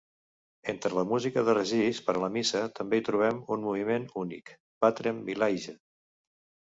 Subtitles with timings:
[0.71, 4.51] Entre la música de Regis per a la missa també hi trobem un moviment únic,
[4.87, 5.77] "Patrem Vilayge".